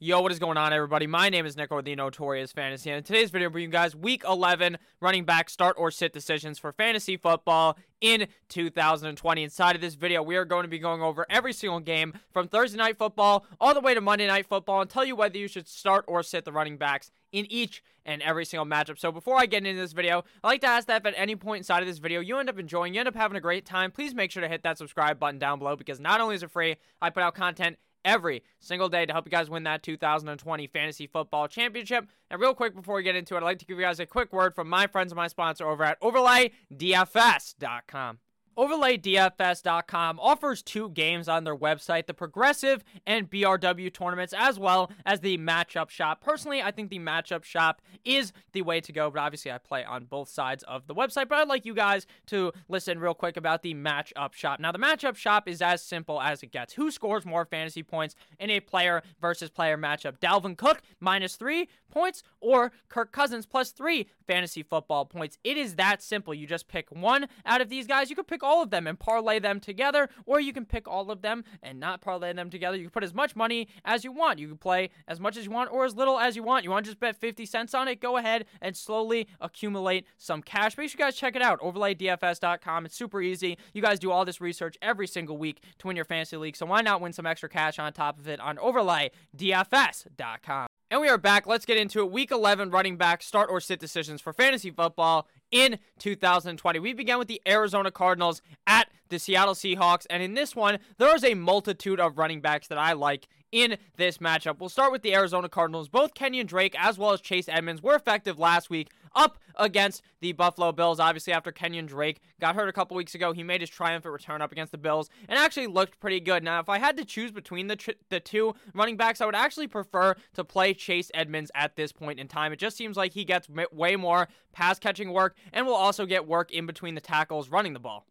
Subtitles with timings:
[0.00, 1.08] Yo, what is going on, everybody?
[1.08, 3.96] My name is Nico with the Notorious Fantasy, and in today's video, bring you guys
[3.96, 9.42] Week 11 running back start or sit decisions for fantasy football in 2020.
[9.42, 12.46] Inside of this video, we are going to be going over every single game from
[12.46, 15.48] Thursday Night Football all the way to Monday Night Football and tell you whether you
[15.48, 19.00] should start or sit the running backs in each and every single matchup.
[19.00, 21.34] So before I get into this video, I'd like to ask that if at any
[21.34, 23.66] point inside of this video you end up enjoying, you end up having a great
[23.66, 26.44] time, please make sure to hit that subscribe button down below because not only is
[26.44, 29.82] it free, I put out content every single day to help you guys win that
[29.82, 32.06] 2020 Fantasy Football Championship.
[32.30, 34.06] And real quick before we get into it, I'd like to give you guys a
[34.06, 38.18] quick word from my friends and my sponsor over at OverlayDFS.com.
[38.58, 45.20] OverlayDFS.com offers two games on their website the Progressive and BRW tournaments, as well as
[45.20, 46.20] the Matchup Shop.
[46.20, 49.84] Personally, I think the Matchup Shop is the way to go, but obviously, I play
[49.84, 51.28] on both sides of the website.
[51.28, 54.58] But I'd like you guys to listen real quick about the Matchup Shop.
[54.58, 56.74] Now, the Matchup Shop is as simple as it gets.
[56.74, 60.18] Who scores more fantasy points in a player versus player matchup?
[60.18, 65.38] Dalvin Cook minus three points or Kirk Cousins plus three fantasy football points.
[65.44, 66.34] It is that simple.
[66.34, 68.10] You just pick one out of these guys.
[68.10, 71.10] You could pick all of them and parlay them together, or you can pick all
[71.10, 72.78] of them and not parlay them together.
[72.78, 74.38] You can put as much money as you want.
[74.38, 76.64] You can play as much as you want or as little as you want.
[76.64, 78.00] You want to just bet 50 cents on it?
[78.00, 80.78] Go ahead and slowly accumulate some cash.
[80.78, 81.60] Make sure you guys check it out.
[81.60, 82.86] OverlayDFS.com.
[82.86, 83.58] It's super easy.
[83.74, 86.56] You guys do all this research every single week to win your fantasy league.
[86.56, 90.68] So why not win some extra cash on top of it on OverlayDFS.com?
[90.90, 91.46] And we are back.
[91.46, 92.10] Let's get into it.
[92.10, 96.78] Week 11 running back start or sit decisions for fantasy football in 2020.
[96.78, 101.14] We began with the Arizona Cardinals at the Seattle Seahawks, and in this one, there
[101.14, 104.60] is a multitude of running backs that I like in this matchup.
[104.60, 105.88] We'll start with the Arizona Cardinals.
[105.88, 110.32] Both Kenyon Drake as well as Chase Edmonds were effective last week up against the
[110.32, 111.00] Buffalo Bills.
[111.00, 114.40] Obviously, after Kenyon Drake got hurt a couple weeks ago, he made his triumphant return
[114.40, 116.42] up against the Bills and actually looked pretty good.
[116.42, 119.34] Now, if I had to choose between the tr- the two running backs, I would
[119.34, 122.52] actually prefer to play Chase Edmonds at this point in time.
[122.52, 126.26] It just seems like he gets way more pass catching work and will also get
[126.26, 128.06] work in between the tackles running the ball.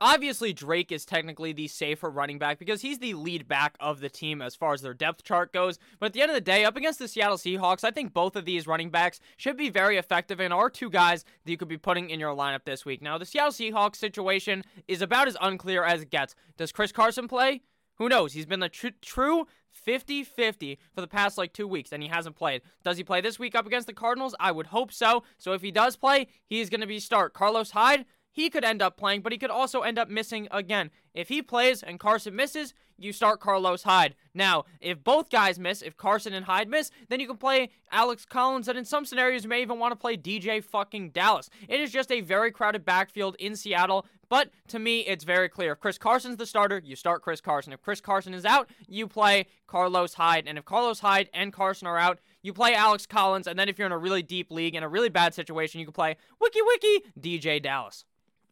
[0.00, 4.08] Obviously, Drake is technically the safer running back because he's the lead back of the
[4.08, 5.78] team as far as their depth chart goes.
[6.00, 8.34] But at the end of the day, up against the Seattle Seahawks, I think both
[8.34, 11.68] of these running backs should be very effective and are two guys that you could
[11.68, 13.02] be putting in your lineup this week.
[13.02, 16.34] Now, the Seattle Seahawks situation is about as unclear as it gets.
[16.56, 17.62] Does Chris Carson play?
[17.98, 18.32] Who knows?
[18.32, 22.08] He's been the tr- true 50 50 for the past like two weeks, and he
[22.08, 22.62] hasn't played.
[22.84, 24.34] Does he play this week up against the Cardinals?
[24.40, 25.22] I would hope so.
[25.38, 27.34] So if he does play, he's going to be start.
[27.34, 30.90] Carlos Hyde, he could end up playing, but he could also end up missing again.
[31.14, 34.16] If he plays and Carson misses, you start Carlos Hyde.
[34.34, 38.24] Now, if both guys miss, if Carson and Hyde miss, then you can play Alex
[38.24, 41.48] Collins, and in some scenarios, you may even want to play DJ fucking Dallas.
[41.68, 45.72] It is just a very crowded backfield in Seattle, but to me, it's very clear.
[45.72, 47.72] If Chris Carson's the starter, you start Chris Carson.
[47.72, 50.48] If Chris Carson is out, you play Carlos Hyde.
[50.48, 53.46] And if Carlos Hyde and Carson are out, you play Alex Collins.
[53.46, 55.86] And then if you're in a really deep league, in a really bad situation, you
[55.86, 58.04] can play Wiki Wiki DJ Dallas.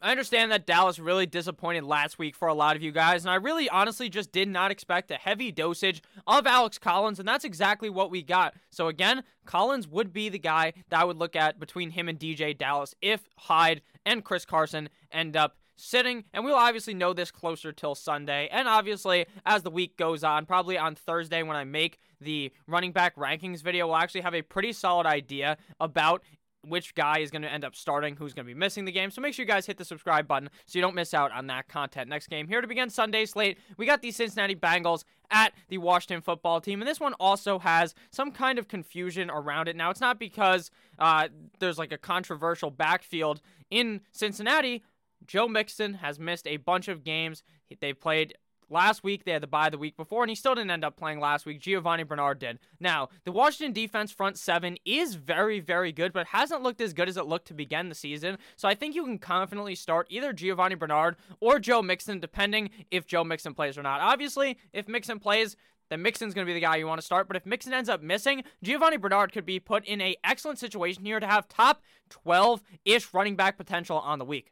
[0.02, 3.30] I understand that Dallas really disappointed last week for a lot of you guys, and
[3.30, 7.44] I really honestly just did not expect a heavy dosage of Alex Collins, and that's
[7.44, 8.54] exactly what we got.
[8.70, 12.18] So again, Collins would be the guy that I would look at between him and
[12.18, 17.30] DJ Dallas if Hyde and Chris Carson end up sitting, and we'll obviously know this
[17.30, 18.48] closer till Sunday.
[18.50, 22.90] And obviously, as the week goes on, probably on Thursday when I make the running
[22.90, 26.22] back rankings video, we'll actually have a pretty solid idea about
[26.66, 29.10] which guy is going to end up starting, who's going to be missing the game.
[29.10, 31.46] So make sure you guys hit the subscribe button so you don't miss out on
[31.48, 32.08] that content.
[32.08, 36.20] Next game here to begin Sunday slate, we got the Cincinnati Bengals at the Washington
[36.20, 36.80] football team.
[36.80, 39.76] And this one also has some kind of confusion around it.
[39.76, 41.28] Now, it's not because uh,
[41.58, 43.40] there's like a controversial backfield
[43.70, 44.82] in Cincinnati.
[45.26, 47.42] Joe Mixon has missed a bunch of games.
[47.80, 48.34] They played
[48.72, 50.96] Last week, they had the bye the week before, and he still didn't end up
[50.96, 51.60] playing last week.
[51.60, 52.58] Giovani Bernard did.
[52.80, 57.06] Now, the Washington defense front seven is very, very good, but hasn't looked as good
[57.06, 58.38] as it looked to begin the season.
[58.56, 63.06] So I think you can confidently start either Giovani Bernard or Joe Mixon, depending if
[63.06, 64.00] Joe Mixon plays or not.
[64.00, 65.54] Obviously, if Mixon plays,
[65.90, 67.28] then Mixon's going to be the guy you want to start.
[67.28, 71.04] But if Mixon ends up missing, Giovani Bernard could be put in a excellent situation
[71.04, 74.50] here to have top 12-ish running back potential on the week.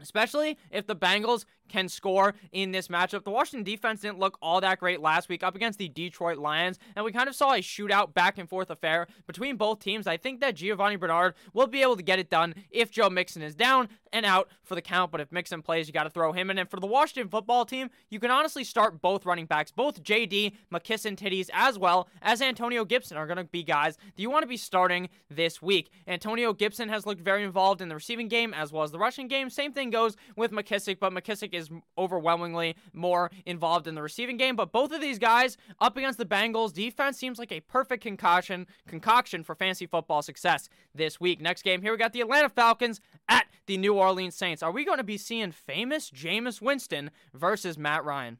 [0.00, 3.24] Especially if the Bengals can score in this matchup.
[3.24, 6.78] The Washington defense didn't look all that great last week up against the Detroit Lions,
[6.96, 10.06] and we kind of saw a shootout back and forth affair between both teams.
[10.06, 13.42] I think that Giovani Bernard will be able to get it done if Joe Mixon
[13.42, 15.10] is down and out for the count.
[15.10, 16.58] But if Mixon plays, you got to throw him in.
[16.58, 20.52] And for the Washington football team, you can honestly start both running backs, both JD,
[20.72, 24.42] McKissic, Titties, as well as Antonio Gibson are going to be guys that you want
[24.42, 25.90] to be starting this week.
[26.06, 29.28] Antonio Gibson has looked very involved in the receiving game as well as the rushing
[29.28, 29.50] game.
[29.50, 34.56] Same thing goes with McKissic, but McKissic Is overwhelmingly more involved in the receiving game,
[34.56, 38.66] but both of these guys up against the Bengals defense seems like a perfect concoction
[38.86, 41.40] concoction for fantasy football success this week.
[41.40, 44.62] Next game here we got the Atlanta Falcons at the New Orleans Saints.
[44.62, 48.38] Are we going to be seeing famous Jameis Winston versus Matt Ryan?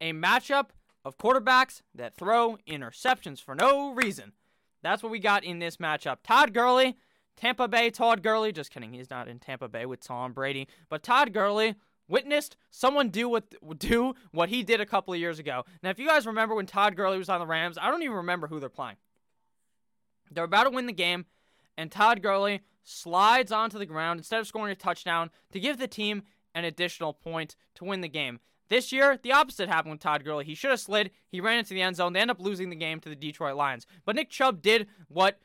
[0.00, 0.70] A matchup
[1.04, 4.32] of quarterbacks that throw interceptions for no reason.
[4.82, 6.18] That's what we got in this matchup.
[6.24, 6.96] Todd Gurley,
[7.36, 11.02] Tampa Bay Todd Gurley, just kidding, he's not in Tampa Bay with Tom Brady, but
[11.02, 11.74] Todd Gurley
[12.08, 15.64] witnessed someone do what do what he did a couple of years ago.
[15.82, 18.16] Now, if you guys remember when Todd Gurley was on the Rams, I don't even
[18.16, 18.96] remember who they're playing.
[20.30, 21.26] They're about to win the game,
[21.76, 25.88] and Todd Gurley slides onto the ground instead of scoring a touchdown to give the
[25.88, 26.22] team
[26.54, 28.40] an additional point to win the game.
[28.68, 30.44] This year, the opposite happened with Todd Gurley.
[30.44, 31.10] He should have slid.
[31.28, 32.14] He ran into the end zone.
[32.14, 33.86] They end up losing the game to the Detroit Lions.
[34.04, 35.38] But Nick Chubb did what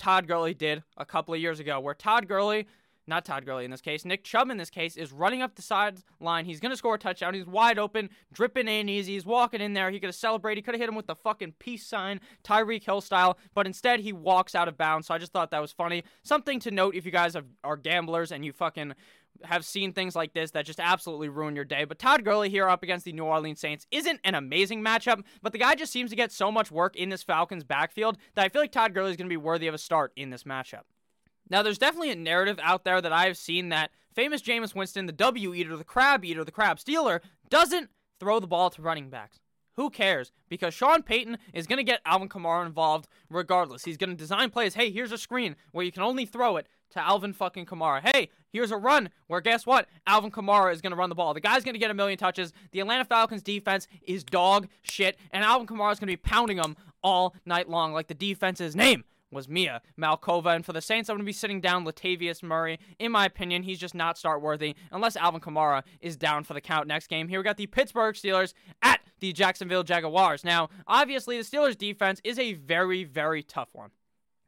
[0.00, 2.66] Todd Gurley did a couple of years ago, where Todd Gurley,
[3.10, 5.62] not Todd Gurley in this case, Nick Chubb in this case, is running up the
[5.62, 6.46] sideline.
[6.46, 7.34] He's going to score a touchdown.
[7.34, 9.12] He's wide open, dripping in easy.
[9.12, 9.90] He's walking in there.
[9.90, 10.58] He could have celebrated.
[10.58, 14.00] He could have hit him with the fucking peace sign, Tyreek Hill style, but instead
[14.00, 15.08] he walks out of bounds.
[15.08, 16.04] So I just thought that was funny.
[16.22, 18.94] Something to note if you guys have, are gamblers and you fucking
[19.44, 21.84] have seen things like this that just absolutely ruin your day.
[21.84, 25.52] But Todd Gurley here up against the New Orleans Saints isn't an amazing matchup, but
[25.52, 28.48] the guy just seems to get so much work in this Falcons backfield that I
[28.48, 30.82] feel like Todd Gurley is going to be worthy of a start in this matchup.
[31.50, 35.12] Now, there's definitely a narrative out there that I've seen that famous Jameis Winston, the
[35.12, 39.40] W eater, the crab eater, the crab stealer, doesn't throw the ball to running backs.
[39.76, 40.30] Who cares?
[40.48, 43.84] Because Sean Payton is going to get Alvin Kamara involved regardless.
[43.84, 44.74] He's going to design plays.
[44.74, 48.02] Hey, here's a screen where you can only throw it to Alvin fucking Kamara.
[48.02, 49.88] Hey, here's a run where guess what?
[50.06, 51.34] Alvin Kamara is going to run the ball.
[51.34, 52.52] The guy's going to get a million touches.
[52.72, 56.58] The Atlanta Falcons defense is dog shit, and Alvin Kamara is going to be pounding
[56.58, 60.54] them all night long like the defense's name was Mia Malkova.
[60.54, 62.78] And for the Saints, I'm going to be sitting down Latavius Murray.
[62.98, 66.60] In my opinion, he's just not start worthy unless Alvin Kamara is down for the
[66.60, 67.28] count next game.
[67.28, 70.44] Here we got the Pittsburgh Steelers at the Jacksonville Jaguars.
[70.44, 73.90] Now, obviously, the Steelers defense is a very, very tough one.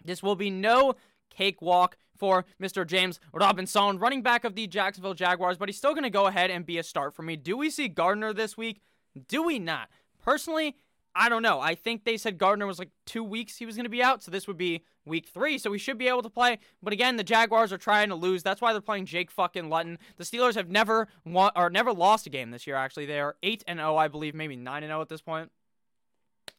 [0.04, 0.94] This will be no
[1.30, 2.86] cakewalk for Mr.
[2.86, 6.50] James Robinson, running back of the Jacksonville Jaguars, but he's still going to go ahead
[6.50, 7.36] and be a start for me.
[7.36, 8.80] Do we see Gardner this week?
[9.28, 9.88] Do we not?
[10.22, 10.76] Personally,
[11.14, 11.60] I don't know.
[11.60, 14.22] I think they said Gardner was like two weeks he was going to be out,
[14.22, 16.58] so this would be week three, so we should be able to play.
[16.82, 18.42] But again, the Jaguars are trying to lose.
[18.42, 19.98] That's why they're playing Jake fucking Luton.
[20.16, 22.76] The Steelers have never won or never lost a game this year.
[22.76, 25.08] Actually, they are eight and zero, oh, I believe, maybe nine and zero oh at
[25.08, 25.50] this point.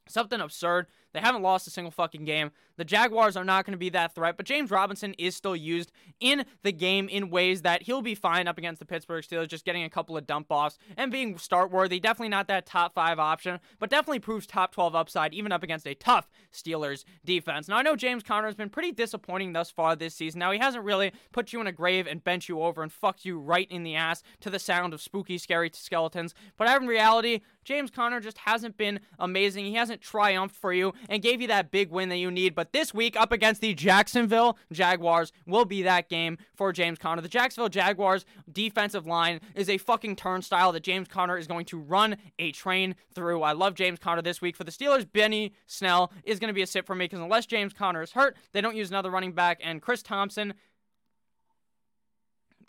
[0.07, 0.87] Something absurd.
[1.13, 2.51] They haven't lost a single fucking game.
[2.77, 5.91] The Jaguars are not going to be that threat, but James Robinson is still used
[6.19, 9.65] in the game in ways that he'll be fine up against the Pittsburgh Steelers, just
[9.65, 11.99] getting a couple of dump offs and being start worthy.
[11.99, 15.87] Definitely not that top five option, but definitely proves top 12 upside, even up against
[15.87, 17.67] a tough Steelers defense.
[17.67, 20.39] Now, I know James Conner has been pretty disappointing thus far this season.
[20.39, 23.25] Now, he hasn't really put you in a grave and bent you over and fucked
[23.25, 27.41] you right in the ass to the sound of spooky, scary skeletons, but in reality,
[27.63, 29.65] James Conner just hasn't been amazing.
[29.65, 32.55] He hasn't triumphed for you and gave you that big win that you need.
[32.55, 37.21] But this week, up against the Jacksonville Jaguars, will be that game for James Conner.
[37.21, 41.79] The Jacksonville Jaguars defensive line is a fucking turnstile that James Conner is going to
[41.79, 43.41] run a train through.
[43.41, 44.55] I love James Conner this week.
[44.55, 47.45] For the Steelers, Benny Snell is going to be a sit for me because unless
[47.45, 49.59] James Conner is hurt, they don't use another running back.
[49.63, 50.53] And Chris Thompson,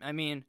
[0.02, 0.44] I mean,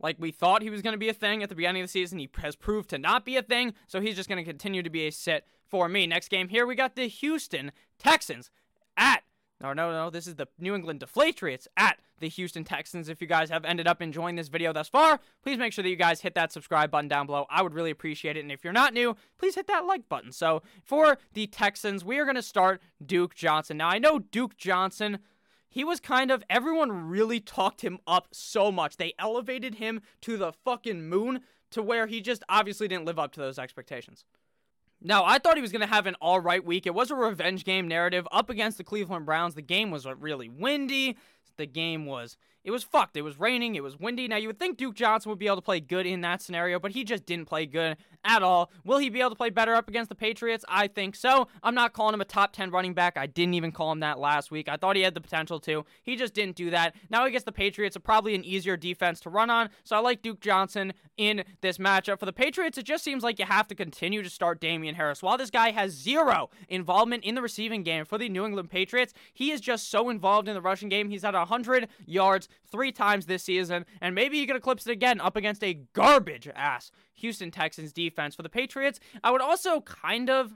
[0.00, 1.92] like we thought he was going to be a thing at the beginning of the
[1.92, 2.18] season.
[2.18, 4.90] He has proved to not be a thing, so he's just going to continue to
[4.90, 6.06] be a sit for me.
[6.06, 8.50] Next game here, we got the Houston Texans
[8.94, 9.24] at.
[9.58, 10.10] No, no, no.
[10.10, 13.08] This is the New England Deflatriots at the Houston Texans.
[13.08, 15.88] If you guys have ended up enjoying this video thus far, please make sure that
[15.88, 17.46] you guys hit that subscribe button down below.
[17.48, 18.40] I would really appreciate it.
[18.40, 20.30] And if you're not new, please hit that like button.
[20.30, 23.78] So for the Texans, we are going to start Duke Johnson.
[23.78, 25.20] Now, I know Duke Johnson
[25.70, 28.98] he was kind of everyone really talked him up so much.
[28.98, 33.32] They elevated him to the fucking moon to where he just obviously didn't live up
[33.32, 34.26] to those expectations.
[35.04, 36.86] Now, I thought he was going to have an all right week.
[36.86, 39.54] It was a revenge game narrative up against the Cleveland Browns.
[39.54, 41.16] The game was really windy.
[41.56, 43.16] The game was it was fucked.
[43.16, 43.74] It was raining.
[43.74, 44.28] It was windy.
[44.28, 46.78] Now, you would think Duke Johnson would be able to play good in that scenario,
[46.78, 48.70] but he just didn't play good at all.
[48.84, 50.64] Will he be able to play better up against the Patriots?
[50.68, 51.48] I think so.
[51.64, 53.16] I'm not calling him a top 10 running back.
[53.16, 54.68] I didn't even call him that last week.
[54.68, 55.84] I thought he had the potential to.
[56.04, 56.94] He just didn't do that.
[57.10, 60.22] Now, against the Patriots, are probably an easier defense to run on, so I like
[60.22, 62.20] Duke Johnson in this matchup.
[62.20, 65.20] For the Patriots, it just seems like you have to continue to start Damien Harris.
[65.20, 69.12] While this guy has zero involvement in the receiving game for the New England Patriots,
[69.32, 71.10] he is just so involved in the rushing game.
[71.10, 75.20] He's at 100 yards three times this season, and maybe he could eclipse it again
[75.20, 78.34] up against a garbage ass Houston Texans defense.
[78.34, 80.52] For the Patriots, I would also kind of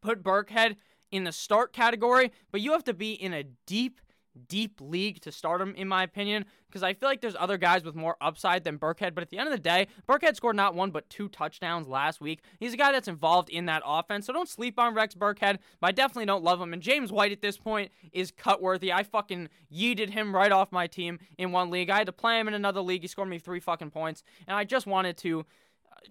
[0.00, 0.76] put Burkhead
[1.10, 4.00] in the start category, but you have to be in a deep,
[4.48, 7.84] deep league to start him, in my opinion, because I feel like there's other guys
[7.84, 9.14] with more upside than Burkhead.
[9.14, 12.20] But at the end of the day, Burkhead scored not one but two touchdowns last
[12.20, 12.40] week.
[12.58, 15.58] He's a guy that's involved in that offense, so don't sleep on Rex Burkhead.
[15.80, 16.72] But I definitely don't love him.
[16.72, 18.92] And James White at this point is cut worthy.
[18.92, 21.90] I fucking yeeted him right off my team in one league.
[21.90, 23.02] I had to play him in another league.
[23.02, 25.44] He scored me three fucking points, and I just wanted to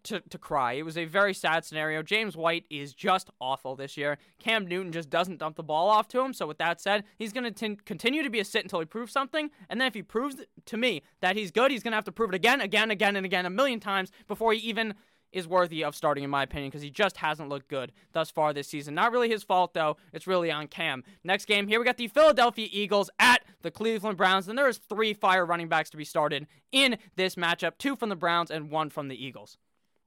[0.03, 0.73] to, to cry.
[0.73, 2.03] It was a very sad scenario.
[2.03, 4.17] James White is just awful this year.
[4.39, 6.33] Cam Newton just doesn't dump the ball off to him.
[6.33, 9.11] So, with that said, he's going to continue to be a sit until he proves
[9.11, 9.49] something.
[9.69, 12.11] And then, if he proves to me that he's good, he's going to have to
[12.11, 14.95] prove it again, again, again, and again, a million times before he even
[15.31, 18.53] is worthy of starting, in my opinion, because he just hasn't looked good thus far
[18.53, 18.93] this season.
[18.93, 19.97] Not really his fault, though.
[20.13, 21.03] It's really on Cam.
[21.23, 24.77] Next game, here we got the Philadelphia Eagles at the Cleveland Browns, and there is
[24.77, 28.69] three fire running backs to be started in this matchup two from the Browns and
[28.69, 29.57] one from the Eagles.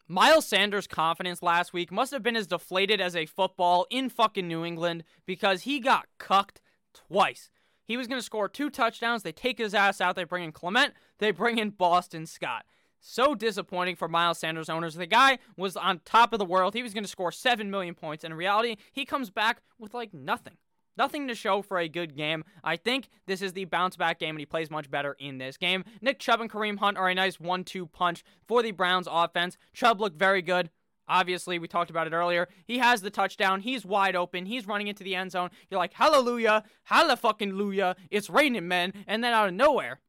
[0.07, 4.47] Miles Sanders' confidence last week must have been as deflated as a football in fucking
[4.47, 6.61] New England because he got cucked
[6.93, 7.49] twice.
[7.87, 9.23] He was going to score two touchdowns.
[9.23, 10.15] They take his ass out.
[10.15, 10.93] They bring in Clement.
[11.19, 12.65] They bring in Boston Scott.
[13.01, 14.95] So disappointing for Miles Sanders owners.
[14.95, 16.75] The guy was on top of the world.
[16.75, 18.25] He was going to score 7 million points.
[18.25, 20.57] And in reality, he comes back with like nothing.
[20.97, 22.45] Nothing to show for a good game.
[22.63, 25.57] I think this is the bounce back game, and he plays much better in this
[25.57, 25.85] game.
[26.01, 29.57] Nick Chubb and Kareem Hunt are a nice one two punch for the Browns offense.
[29.73, 30.71] Chubb looked very good.
[31.07, 32.49] Obviously, we talked about it earlier.
[32.65, 33.61] He has the touchdown.
[33.61, 34.47] He's wide open.
[34.47, 35.51] He's running into the end zone.
[35.71, 37.97] You're like, hallelujah, hallelujah, fucking lujah.
[38.11, 38.93] It's raining, men.
[39.07, 40.01] And then out of nowhere,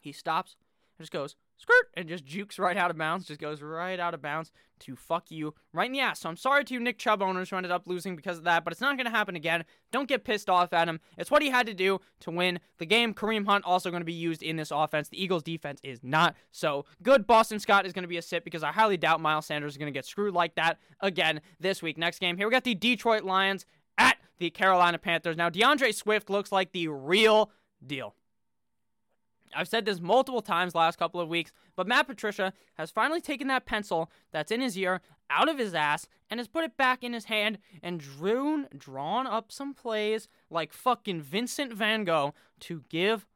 [0.00, 0.56] he stops
[0.98, 4.14] and just goes, skirt, and just jukes right out of bounds, just goes right out
[4.14, 6.20] of bounds to fuck you right in the ass.
[6.20, 8.64] So I'm sorry to you Nick Chubb owners who ended up losing because of that,
[8.64, 9.64] but it's not going to happen again.
[9.92, 11.00] Don't get pissed off at him.
[11.16, 13.14] It's what he had to do to win the game.
[13.14, 15.08] Kareem Hunt also going to be used in this offense.
[15.08, 17.26] The Eagles defense is not so good.
[17.26, 19.78] Boston Scott is going to be a sit because I highly doubt Miles Sanders is
[19.78, 21.96] going to get screwed like that again this week.
[21.96, 23.64] Next game, here we got the Detroit Lions
[23.98, 25.36] at the Carolina Panthers.
[25.36, 27.50] Now, DeAndre Swift looks like the real
[27.86, 28.16] deal.
[29.54, 33.48] I've said this multiple times last couple of weeks, but Matt Patricia has finally taken
[33.48, 37.02] that pencil that's in his ear out of his ass and has put it back
[37.02, 42.84] in his hand and drawn drawn up some plays like fucking Vincent Van Gogh to
[42.88, 43.26] give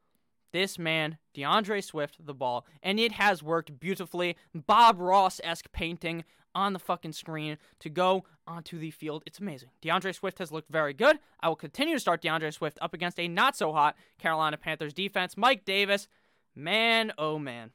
[0.53, 2.67] this man, DeAndre Swift, the ball.
[2.83, 4.37] And it has worked beautifully.
[4.55, 6.25] Bob Ross esque painting
[6.57, 9.23] on the fucking screen to go onto the field.
[9.27, 9.69] It's amazing.
[9.83, 11.19] DeAndre Swift has looked very good.
[11.39, 14.95] I will continue to start DeAndre Swift up against a not so hot Carolina Panthers
[14.95, 15.37] defense.
[15.37, 16.09] Mike Davis,
[16.55, 17.73] man, oh man.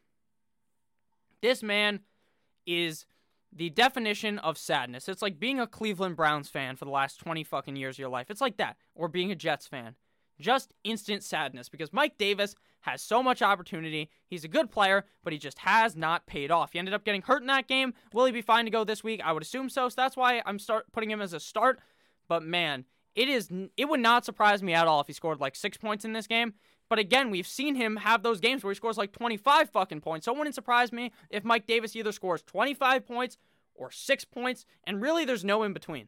[1.41, 1.99] This man
[2.65, 3.05] is
[3.53, 5.07] the definition of sadness.
[5.07, 8.09] It's like being a Cleveland Browns fan for the last 20 fucking years of your
[8.09, 8.31] life.
[8.31, 8.77] It's like that.
[8.95, 9.95] Or being a Jets fan.
[10.41, 14.09] Just instant sadness because Mike Davis has so much opportunity.
[14.27, 16.73] He's a good player, but he just has not paid off.
[16.73, 17.93] He ended up getting hurt in that game.
[18.11, 19.21] Will he be fine to go this week?
[19.23, 19.87] I would assume so.
[19.87, 21.79] So that's why I'm start putting him as a start.
[22.27, 25.55] But man, it is it would not surprise me at all if he scored like
[25.55, 26.53] 6 points in this game.
[26.89, 30.25] But again, we've seen him have those games where he scores like 25 fucking points.
[30.25, 33.37] So it wouldn't surprise me if Mike Davis either scores 25 points
[33.75, 36.07] or 6 points and really there's no in between.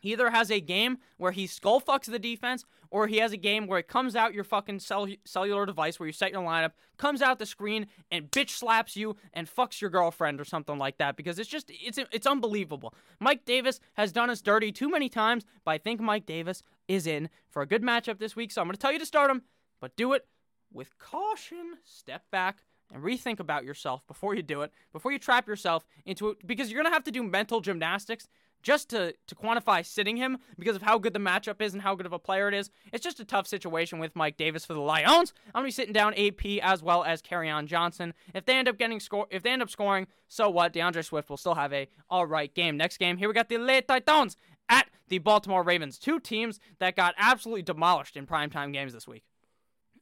[0.00, 3.36] He either has a game where he skull fucks the defense, or he has a
[3.36, 6.72] game where it comes out your fucking cell- cellular device where you set your lineup,
[6.96, 10.98] comes out the screen and bitch slaps you and fucks your girlfriend or something like
[10.98, 11.16] that.
[11.16, 12.94] Because it's just it's it's unbelievable.
[13.20, 17.06] Mike Davis has done us dirty too many times, but I think Mike Davis is
[17.06, 18.52] in for a good matchup this week.
[18.52, 19.42] So I'm going to tell you to start him,
[19.80, 20.26] but do it
[20.72, 21.78] with caution.
[21.84, 22.62] Step back
[22.92, 26.70] and rethink about yourself before you do it, before you trap yourself into it, because
[26.70, 28.28] you're going to have to do mental gymnastics
[28.66, 31.94] just to, to quantify sitting him because of how good the matchup is and how
[31.94, 32.68] good of a player it is.
[32.92, 35.32] It's just a tough situation with Mike Davis for the Lions.
[35.54, 38.12] I'm gonna be sitting down AP as well as on Johnson.
[38.34, 40.72] If they end up getting score, if they end up scoring, so what?
[40.72, 42.76] DeAndre Swift will still have a all right game.
[42.76, 44.36] Next game, here we got the Le Titans
[44.68, 49.22] at the Baltimore Ravens, two teams that got absolutely demolished in primetime games this week.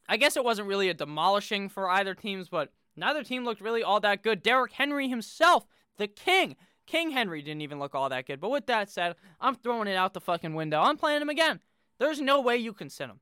[0.08, 3.82] I guess it wasn't really a demolishing for either teams, but neither team looked really
[3.82, 4.42] all that good.
[4.42, 5.66] Derrick Henry himself,
[5.98, 8.40] the king, King Henry didn't even look all that good.
[8.40, 10.80] But with that said, I'm throwing it out the fucking window.
[10.80, 11.60] I'm playing him again.
[11.98, 13.20] There's no way you can sit him.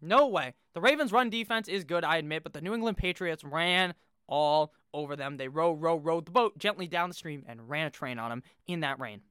[0.00, 0.54] No way.
[0.74, 3.94] The Ravens' run defense is good, I admit, but the New England Patriots ran
[4.26, 5.36] all over them.
[5.36, 8.30] They row, row, rowed the boat gently down the stream and ran a train on
[8.30, 9.22] them in that rain.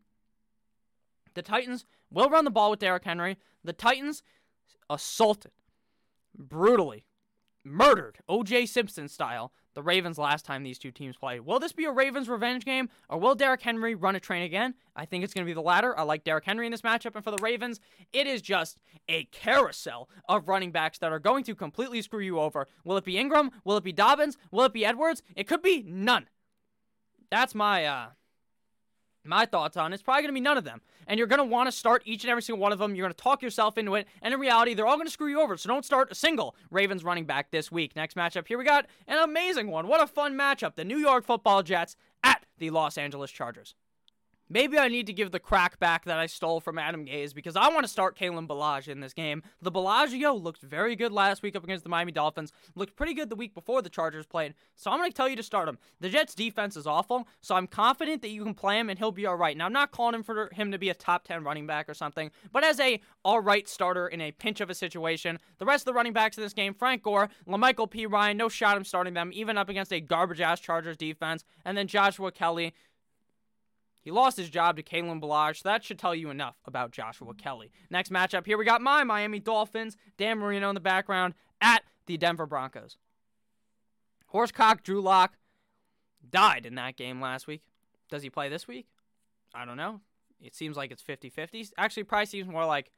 [1.33, 3.37] The Titans will run the ball with Derrick Henry.
[3.63, 4.23] The Titans
[4.89, 5.51] assaulted,
[6.37, 7.05] brutally,
[7.63, 11.41] murdered, OJ Simpson style, the Ravens last time these two teams played.
[11.41, 14.73] Will this be a Ravens revenge game, or will Derrick Henry run a train again?
[14.95, 15.97] I think it's going to be the latter.
[15.97, 17.79] I like Derrick Henry in this matchup, and for the Ravens,
[18.13, 18.77] it is just
[19.07, 22.67] a carousel of running backs that are going to completely screw you over.
[22.83, 23.51] Will it be Ingram?
[23.63, 24.37] Will it be Dobbins?
[24.49, 25.21] Will it be Edwards?
[25.35, 26.27] It could be none.
[27.29, 28.07] That's my uh
[29.25, 30.81] my thoughts on it's probably going to be none of them.
[31.07, 32.95] And you're going to want to start each and every single one of them.
[32.95, 34.07] You're going to talk yourself into it.
[34.21, 35.55] And in reality, they're all going to screw you over.
[35.57, 37.95] So don't start a single Ravens running back this week.
[37.95, 39.87] Next matchup, here we got an amazing one.
[39.87, 40.75] What a fun matchup.
[40.75, 43.75] The New York football Jets at the Los Angeles Chargers.
[44.47, 47.55] Maybe I need to give the crack back that I stole from Adam Gase because
[47.55, 49.41] I want to start Kalen Ballage in this game.
[49.61, 53.29] The Bellagio looked very good last week up against the Miami Dolphins, looked pretty good
[53.29, 55.79] the week before the Chargers played, so I'm going to tell you to start him.
[55.99, 59.11] The Jets' defense is awful, so I'm confident that you can play him and he'll
[59.11, 59.57] be all right.
[59.57, 61.95] Now, I'm not calling him for him to be a top 10 running back or
[61.95, 65.81] something, but as a all right starter in a pinch of a situation, the rest
[65.81, 69.15] of the running backs in this game, Frank Gore, La'Mical Perine, no shot him starting
[69.15, 72.73] them, even up against a garbage ass Chargers defense, and then Joshua Kelley.
[74.05, 77.33] He lost his job to Kalen Ballage, so that should tell you enough about Joshua
[77.33, 77.71] Kelley.
[77.89, 82.15] Next matchup here, we got my Miami Dolphins, Dan Marino in the background, at the
[82.15, 82.97] Denver Broncos.
[84.31, 85.33] Horsecock Drew Lock
[86.29, 87.63] died in that game last week.
[88.11, 88.85] Does he play this week?
[89.55, 90.01] I don't know.
[90.39, 91.69] It seems like it's 50 50.
[91.75, 92.91] Actually, probably seems more like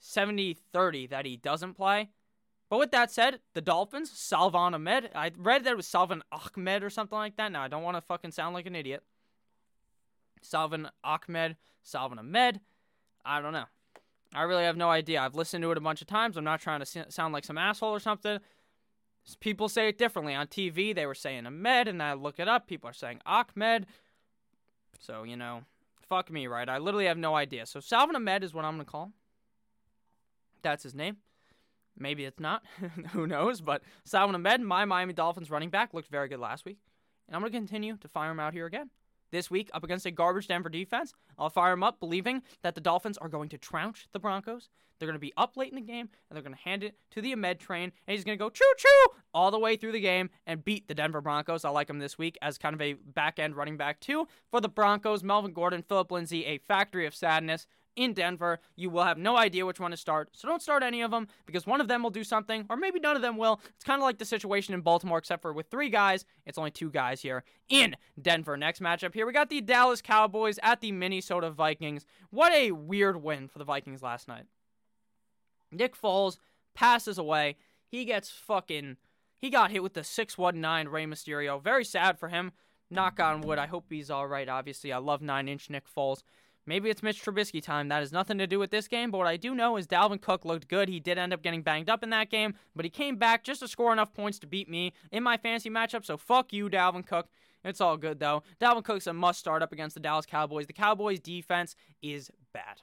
[0.00, 2.10] 70 30 that he doesn't play.
[2.68, 6.82] But with that said, the Dolphins, Salvon Ahmed, I read that it was Salvon Ahmed
[6.82, 7.52] or something like that.
[7.52, 9.04] Now, I don't want to fucking sound like an idiot.
[10.42, 12.60] Salvon Ahmed, Salvon Ahmed.
[13.24, 13.66] I don't know.
[14.34, 15.20] I really have no idea.
[15.20, 16.36] I've listened to it a bunch of times.
[16.36, 18.38] I'm not trying to sound like some asshole or something.
[19.40, 20.34] People say it differently.
[20.34, 22.66] On TV, they were saying Ahmed, and I look it up.
[22.66, 23.86] People are saying Ahmed.
[24.98, 25.62] So, you know,
[26.08, 26.68] fuck me, right?
[26.68, 27.66] I literally have no idea.
[27.66, 29.12] So, Salvon Ahmed is what I'm going to call
[30.62, 31.18] That's his name.
[31.98, 32.62] Maybe it's not.
[33.12, 33.60] Who knows?
[33.60, 36.78] But Salvon Ahmed, my Miami Dolphins running back, looked very good last week.
[37.26, 38.90] And I'm going to continue to fire him out here again
[39.30, 41.14] this week up against a garbage Denver defense.
[41.38, 44.68] I'll fire him up, believing that the Dolphins are going to trounce the Broncos.
[44.98, 46.96] They're going to be up late in the game, and they're going to hand it
[47.12, 49.92] to the Ahmed train, and he's going to go choo choo all the way through
[49.92, 51.64] the game and beat the Denver Broncos.
[51.64, 54.26] I like him this week as kind of a back end running back, too.
[54.50, 57.68] For the Broncos, Melvin Gordon, Phillip Lindsay, a factory of sadness
[57.98, 58.60] in Denver.
[58.76, 61.26] You will have no idea which one to start, so don't start any of them
[61.44, 63.60] because one of them will do something, or maybe none of them will.
[63.74, 66.70] It's kind of like the situation in Baltimore, except for with three guys, it's only
[66.70, 68.56] two guys here in Denver.
[68.56, 72.06] Next matchup here, we got the Dallas Cowboys at the Minnesota Vikings.
[72.30, 74.44] What a weird win for the Vikings last night.
[75.72, 76.38] Nick Foles
[76.74, 77.56] passes away.
[77.88, 78.96] He gets fucking.
[79.36, 81.62] He got hit with the 619 Rey Mysterio.
[81.62, 82.52] Very sad for him.
[82.90, 83.58] Knock on wood.
[83.58, 84.48] I hope he's all right.
[84.48, 86.22] Obviously, I love 9 inch Nick Foles.
[86.68, 87.88] Maybe it's Mitch Trubisky time.
[87.88, 90.20] That has nothing to do with this game, but what I do know is Dalvin
[90.20, 90.90] Cook looked good.
[90.90, 93.60] He did end up getting banged up in that game, but he came back just
[93.60, 96.04] to score enough points to beat me in my fantasy matchup.
[96.04, 97.28] So fuck you, Dalvin Cook.
[97.64, 98.42] It's all good though.
[98.60, 100.66] Dalvin Cook's a must start up against the Dallas Cowboys.
[100.66, 102.82] The Cowboys defense is bad.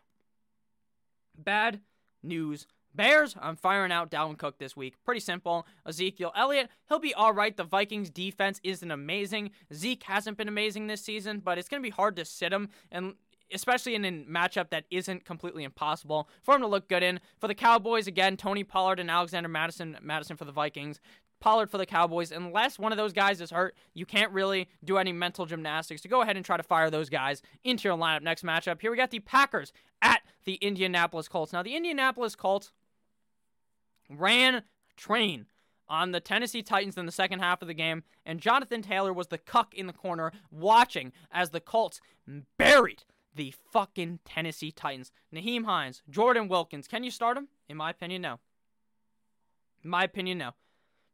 [1.38, 1.82] Bad
[2.24, 4.96] news Bears, I'm firing out Dalvin Cook this week.
[5.04, 5.68] Pretty simple.
[5.86, 7.56] Ezekiel Elliott, he'll be all right.
[7.56, 9.52] The Vikings defense isn't amazing.
[9.74, 12.70] Zeke hasn't been amazing this season, but it's going to be hard to sit him.
[12.92, 13.16] And
[13.54, 17.20] especially in a matchup that isn't completely impossible for him to look good in.
[17.40, 21.00] For the Cowboys, again, Tony Pollard and Alexander Mattison, Mattison for the Vikings.
[21.40, 22.32] Pollard for the Cowboys.
[22.32, 26.08] Unless one of those guys is hurt, you can't really do any mental gymnastics to
[26.08, 28.22] go ahead and try to fire those guys into your lineup.
[28.22, 31.54] Next matchup, here we got the Packers at the Indianapolis Colts.
[31.54, 32.72] Now, the Indianapolis Colts
[34.10, 34.64] ran
[34.96, 35.46] train
[35.88, 39.28] on the Tennessee Titans in the second half of the game, and Jonathan Taylor was
[39.28, 42.02] the cuck in the corner watching as the Colts
[42.58, 43.04] buried
[43.36, 45.12] the fucking Tennessee Titans.
[45.34, 46.88] Nyheim Hines, Jordan Wilkins.
[46.88, 47.50] Can you start him?
[47.68, 48.40] In my opinion, no.
[49.84, 50.52] In my opinion, no.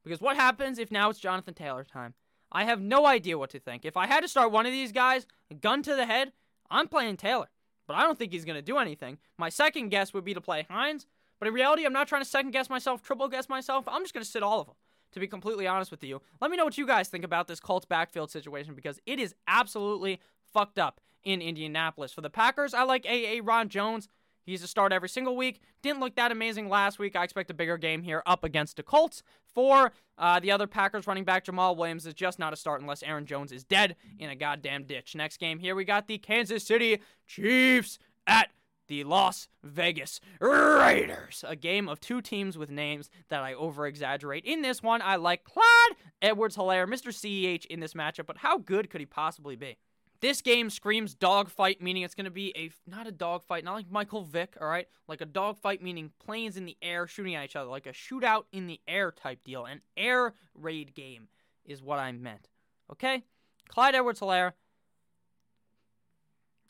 [0.03, 2.13] Because what happens if now it's Jonathan Taylor time?
[2.51, 3.85] I have no idea what to think.
[3.85, 5.25] If I had to start one of these guys,
[5.61, 6.33] gun to the head,
[6.69, 7.49] I'm playing Taylor.
[7.87, 9.17] But I don't think he's going to do anything.
[9.37, 11.07] My second guess would be to play Hines.
[11.39, 13.85] But in reality, I'm not trying to second guess myself, triple guess myself.
[13.87, 14.75] I'm just going to sit all of them,
[15.13, 16.21] to be completely honest with you.
[16.39, 19.33] Let me know what you guys think about this Colts backfield situation because it is
[19.47, 20.19] absolutely
[20.53, 22.11] fucked up in Indianapolis.
[22.11, 23.41] For the Packers, I like A.A.
[23.41, 24.07] Ron Jones.
[24.43, 25.61] He's a start every single week.
[25.81, 27.15] Didn't look that amazing last week.
[27.15, 29.21] I expect a bigger game here up against the Colts.
[29.53, 33.03] For uh, the other Packers running back, Jamaal Williams is just not a start unless
[33.03, 35.15] Aaron Jones is dead in a goddamn ditch.
[35.15, 38.49] Next game here, we got the Kansas City Chiefs at
[38.87, 41.45] the Las Vegas Raiders.
[41.47, 44.43] A game of two teams with names that I over exaggerate.
[44.43, 47.13] In this one, I like Clyde Edwards Helaire, Mr.
[47.13, 49.77] CEH in this matchup, but how good could he possibly be?
[50.21, 53.89] This game screams dogfight, meaning it's going to be a not a dogfight, not like
[53.91, 54.87] Michael Vick, all right?
[55.07, 58.43] Like a dogfight, meaning planes in the air shooting at each other, like a shootout
[58.51, 59.65] in the air type deal.
[59.65, 61.27] An air raid game
[61.65, 62.49] is what I meant.
[62.91, 63.23] Okay?
[63.67, 64.53] Clyde Edwards Helaire.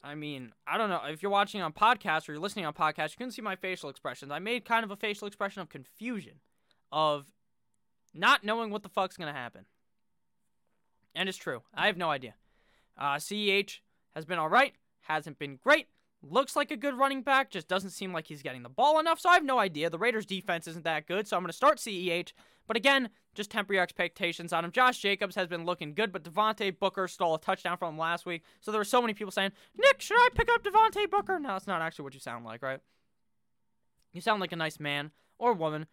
[0.01, 1.01] I mean, I don't know.
[1.05, 3.89] If you're watching on podcast or you're listening on podcast, you can see my facial
[3.89, 4.31] expressions.
[4.31, 6.39] I made kind of a facial expression of confusion,
[6.91, 7.25] of
[8.13, 9.65] not knowing what the fuck's going to happen.
[11.13, 11.63] And it's true.
[11.75, 12.33] I have no idea.
[12.97, 13.79] Uh, CEH
[14.15, 15.87] has been all right, hasn't been great.
[16.23, 19.19] Looks like a good running back, just doesn't seem like he's getting the ball enough.
[19.19, 19.89] So I have no idea.
[19.89, 22.33] The Raiders' defense isn't that good, so I'm going to start CEH.
[22.67, 24.71] But again, just temper your expectations on him.
[24.71, 28.25] Josh Jacobs has been looking good, but Devontae Booker stole a touchdown from him last
[28.25, 28.43] week.
[28.59, 31.39] So there were so many people saying, Nick, should I pick up Devontae Booker?
[31.39, 32.79] No, that's not actually what you sound like, right?
[34.13, 35.87] You sound like a nice man or woman.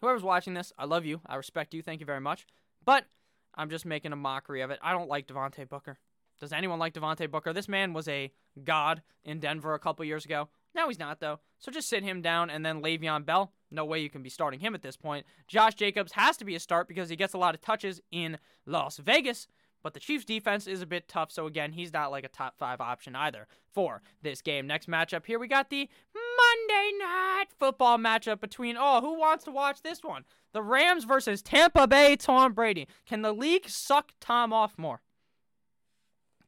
[0.00, 1.20] Whoever's watching this, I love you.
[1.26, 1.82] I respect you.
[1.82, 2.46] Thank you very much.
[2.84, 3.06] But
[3.54, 4.78] I'm just making a mockery of it.
[4.82, 5.98] I don't like Devontae Booker.
[6.40, 7.52] Does anyone like Devontae Booker?
[7.52, 8.32] This man was a
[8.64, 10.48] god in Denver a couple years ago.
[10.74, 11.40] Now he's not, though.
[11.58, 13.52] So just sit him down and then Le'Veon Bell.
[13.70, 15.26] No way you can be starting him at this point.
[15.46, 18.38] Josh Jacobs has to be a start because he gets a lot of touches in
[18.66, 19.46] Las Vegas.
[19.82, 22.58] But the Chiefs' defense is a bit tough, so again, he's not like a top
[22.58, 24.66] five option either for this game.
[24.66, 29.50] Next matchup here, we got the Monday Night Football matchup between, oh, who wants to
[29.50, 30.24] watch this one?
[30.52, 32.88] The Rams versus Tampa Bay Tom Brady.
[33.06, 35.00] Can the league suck Tom off more?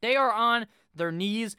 [0.02, 1.56] They are on their knees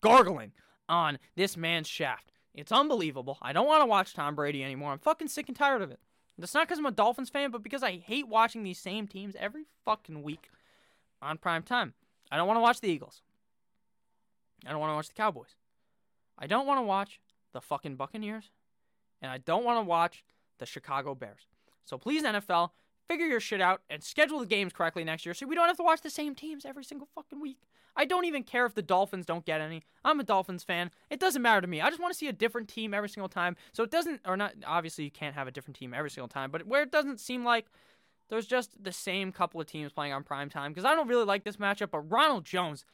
[0.00, 0.52] gargling
[0.88, 2.32] on this man's shaft.
[2.54, 3.38] It's unbelievable.
[3.40, 4.92] I don't want to watch Tom Brady anymore.
[4.92, 6.00] I'm fucking sick and tired of it.
[6.38, 9.36] That's not because I'm a Dolphins fan, but because I hate watching these same teams
[9.38, 10.50] every fucking week
[11.20, 11.94] on prime time.
[12.30, 13.22] I don't want to watch the Eagles.
[14.66, 15.54] I don't want to watch the Cowboys.
[16.38, 17.20] I don't want to watch
[17.52, 18.50] the fucking Buccaneers.
[19.20, 20.24] And I don't want to watch
[20.58, 21.46] the Chicago Bears.
[21.84, 22.70] So please, NFL,
[23.12, 25.76] figure your shit out and schedule the games correctly next year so we don't have
[25.76, 27.58] to watch the same teams every single fucking week.
[27.94, 29.82] I don't even care if the Dolphins don't get any.
[30.02, 30.90] I'm a Dolphins fan.
[31.10, 31.82] It doesn't matter to me.
[31.82, 33.54] I just want to see a different team every single time.
[33.74, 36.50] So it doesn't, or not, obviously you can't have a different team every single time,
[36.50, 37.66] but where it doesn't seem like
[38.30, 41.26] there's just the same couple of teams playing on prime time because I don't really
[41.26, 42.86] like this matchup, but Ronald Jones,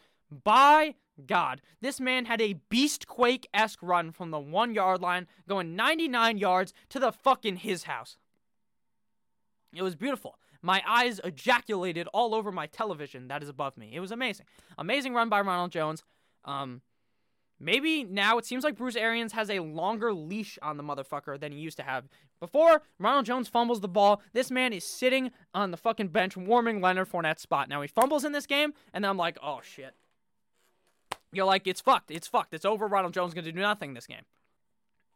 [0.42, 5.76] by God, this man had a beastquake esque run from the one yard line, going
[5.76, 8.16] 99 yards to the fucking his house.
[9.74, 10.38] It was beautiful.
[10.62, 13.90] My eyes ejaculated all over my television that is above me.
[13.92, 14.46] It was amazing.
[14.76, 16.02] Amazing run by Ronald Jones.
[16.44, 16.82] Um,
[17.60, 21.52] maybe now it seems like Bruce Arians has a longer leash on the motherfucker than
[21.52, 22.08] he used to have.
[22.40, 26.80] Before Ronald Jones fumbles the ball, this man is sitting on the fucking bench warming
[26.80, 27.68] Leonard Fournette's spot.
[27.68, 29.94] Now he fumbles in this game, and I'm like, oh shit.
[31.32, 32.10] You're like, it's fucked.
[32.10, 32.54] It's fucked.
[32.54, 32.86] It's over.
[32.86, 34.22] Ronald Jones going to do nothing this game.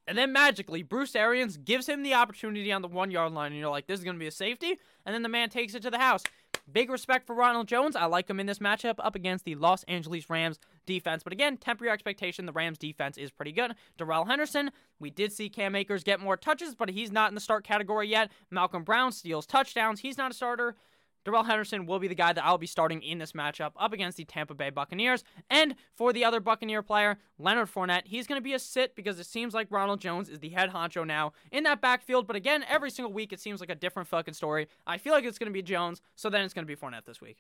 [0.07, 3.61] And then magically, Bruce Arians gives him the opportunity on the one yard line, and
[3.61, 4.79] you're like, this is going to be a safety.
[5.07, 6.25] And then the man takes it to the house.
[6.71, 7.97] Big respect for Ronald Jones.
[7.97, 11.23] I like him in this matchup up against the Los Angeles Rams defense.
[11.23, 12.47] But again, temper your expectation.
[12.47, 13.75] The Rams defense is pretty good.
[13.99, 17.41] Darrell Henderson, we did see Cam Akers get more touches, but he's not in the
[17.41, 18.31] start category yet.
[18.51, 20.01] Malcolm Brown steals touchdowns.
[20.01, 20.77] He's not a starter.
[21.25, 24.17] Darrell Henderson will be the guy that I'll be starting in this matchup up against
[24.17, 25.23] the Tampa Bay Buccaneers.
[25.49, 29.19] And for the other Buccaneer player, Leonard Fournette, he's going to be a sit because
[29.21, 32.27] it seems like Ronald Jones is the head honcho now in that backfield.
[32.27, 34.69] But again, every single week it seems like a different fucking story.
[34.87, 37.05] I feel like it's going to be Jones, so then it's going to be Fournette
[37.05, 37.39] this week.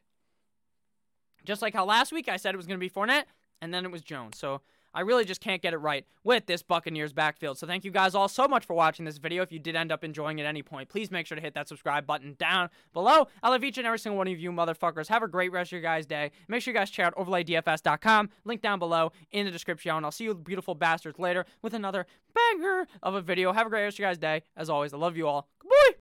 [1.44, 3.24] Just like how last week I said it was going to be Fournette,
[3.60, 4.38] and then it was Jones.
[4.38, 4.60] So
[4.94, 7.58] I really just can't get it right with this Buccaneers backfield.
[7.58, 9.42] So thank you guys all so much for watching this video.
[9.42, 11.54] If you did end up enjoying it at any point, please make sure to hit
[11.54, 13.28] that subscribe button down below.
[13.42, 15.08] I love each and every single one of you motherfuckers.
[15.08, 16.30] Have a great rest of your guys' day.
[16.48, 18.30] Make sure you guys check out overlaydfs.com.
[18.44, 19.96] Link down below in the description.
[19.96, 23.52] And I'll see you beautiful bastards later with another banger of a video.
[23.52, 24.42] Have a great rest of your guys' day.
[24.56, 25.48] As always, I love you all.